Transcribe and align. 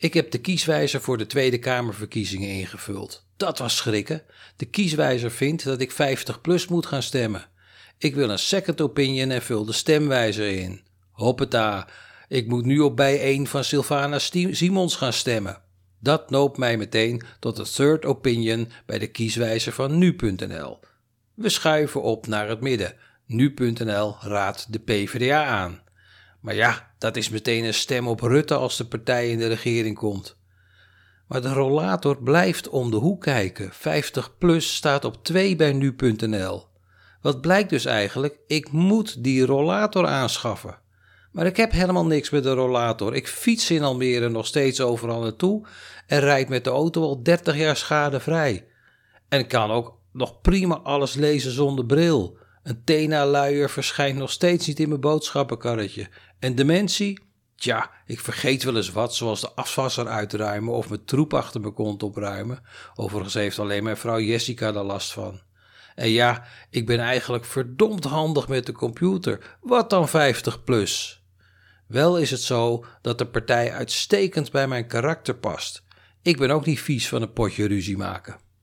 Ik 0.00 0.14
heb 0.14 0.30
de 0.30 0.38
kieswijzer 0.38 1.00
voor 1.00 1.18
de 1.18 1.26
Tweede 1.26 1.58
Kamerverkiezingen 1.58 2.48
ingevuld. 2.48 3.26
Dat 3.36 3.58
was 3.58 3.76
schrikken. 3.76 4.22
De 4.56 4.64
kieswijzer 4.64 5.30
vindt 5.30 5.64
dat 5.64 5.80
ik 5.80 5.92
50 5.92 6.40
plus 6.40 6.68
moet 6.68 6.86
gaan 6.86 7.02
stemmen. 7.02 7.48
Ik 7.98 8.14
wil 8.14 8.30
een 8.30 8.38
second 8.38 8.80
opinion 8.80 9.30
en 9.30 9.42
vul 9.42 9.64
de 9.64 9.72
stemwijzer 9.72 10.48
in. 10.48 10.80
Hoppeta, 11.10 11.88
ik 12.28 12.46
moet 12.46 12.64
nu 12.64 12.78
op 12.80 12.96
bij 12.96 13.20
1 13.20 13.46
van 13.46 13.64
Sylvana 13.64 14.18
Simons 14.18 14.96
gaan 14.96 15.12
stemmen. 15.12 15.62
Dat 16.00 16.30
noopt 16.30 16.58
mij 16.58 16.76
meteen 16.76 17.22
tot 17.40 17.56
de 17.56 17.62
third 17.62 18.04
opinion 18.04 18.68
bij 18.86 18.98
de 18.98 19.06
kieswijzer 19.06 19.72
van 19.72 19.98
nu.nl. 19.98 20.78
We 21.34 21.48
schuiven 21.48 22.02
op 22.02 22.26
naar 22.26 22.48
het 22.48 22.60
midden. 22.60 22.94
Nu.nl 23.26 24.16
raadt 24.20 24.72
de 24.72 24.78
PvdA 24.78 25.44
aan. 25.44 25.80
Maar 26.40 26.54
ja, 26.54 26.90
dat 26.98 27.16
is 27.16 27.28
meteen 27.28 27.64
een 27.64 27.74
stem 27.74 28.08
op 28.08 28.20
Rutte 28.20 28.54
als 28.54 28.76
de 28.76 28.84
partij 28.84 29.30
in 29.30 29.38
de 29.38 29.46
regering 29.46 29.96
komt. 29.96 30.36
Maar 31.26 31.42
de 31.42 31.52
rollator 31.52 32.22
blijft 32.22 32.68
om 32.68 32.90
de 32.90 32.96
hoek 32.96 33.22
kijken. 33.22 33.70
50 33.72 34.38
plus 34.38 34.74
staat 34.74 35.04
op 35.04 35.24
2 35.24 35.56
bij 35.56 35.72
nu.nl. 35.72 36.66
Wat 37.22 37.40
blijkt 37.40 37.70
dus 37.70 37.84
eigenlijk? 37.84 38.38
Ik 38.46 38.72
moet 38.72 39.24
die 39.24 39.46
rollator 39.46 40.06
aanschaffen. 40.06 40.78
Maar 41.32 41.46
ik 41.46 41.56
heb 41.56 41.72
helemaal 41.72 42.06
niks 42.06 42.30
met 42.30 42.42
de 42.42 42.52
rollator. 42.52 43.14
Ik 43.14 43.28
fiets 43.28 43.70
in 43.70 43.82
Almere 43.82 44.28
nog 44.28 44.46
steeds 44.46 44.80
overal 44.80 45.20
naartoe 45.20 45.66
en 46.06 46.20
rijd 46.20 46.48
met 46.48 46.64
de 46.64 46.70
auto 46.70 47.02
al 47.02 47.22
30 47.22 47.56
jaar 47.56 47.76
schadevrij. 47.76 48.66
En 49.28 49.46
kan 49.46 49.70
ook 49.70 49.98
nog 50.12 50.40
prima 50.40 50.74
alles 50.74 51.14
lezen 51.14 51.50
zonder 51.52 51.86
bril. 51.86 52.37
Een 52.68 52.84
Tena-luier 52.84 53.70
verschijnt 53.70 54.18
nog 54.18 54.30
steeds 54.30 54.66
niet 54.66 54.80
in 54.80 54.88
mijn 54.88 55.00
boodschappenkarretje. 55.00 56.08
En 56.38 56.54
dementie? 56.54 57.20
Tja, 57.56 57.90
ik 58.06 58.20
vergeet 58.20 58.62
wel 58.62 58.76
eens 58.76 58.90
wat, 58.90 59.14
zoals 59.14 59.40
de 59.40 59.50
afwasser 59.54 60.08
uitruimen 60.08 60.74
of 60.74 60.88
mijn 60.88 61.04
troep 61.04 61.34
achter 61.34 61.60
mijn 61.60 61.74
kont 61.74 62.02
opruimen. 62.02 62.62
Overigens 62.94 63.34
heeft 63.34 63.58
alleen 63.58 63.82
mijn 63.82 63.96
vrouw 63.96 64.20
Jessica 64.20 64.66
er 64.66 64.82
last 64.82 65.12
van. 65.12 65.40
En 65.94 66.08
ja, 66.08 66.44
ik 66.70 66.86
ben 66.86 66.98
eigenlijk 66.98 67.44
verdomd 67.44 68.04
handig 68.04 68.48
met 68.48 68.66
de 68.66 68.72
computer. 68.72 69.56
Wat 69.60 69.90
dan 69.90 70.08
50 70.08 70.64
plus? 70.64 71.22
Wel 71.86 72.18
is 72.18 72.30
het 72.30 72.42
zo 72.42 72.84
dat 73.02 73.18
de 73.18 73.26
partij 73.26 73.72
uitstekend 73.72 74.50
bij 74.50 74.68
mijn 74.68 74.86
karakter 74.86 75.34
past. 75.34 75.82
Ik 76.22 76.36
ben 76.36 76.50
ook 76.50 76.66
niet 76.66 76.80
vies 76.80 77.08
van 77.08 77.22
een 77.22 77.32
potje 77.32 77.66
ruzie 77.66 77.96
maken. 77.96 78.46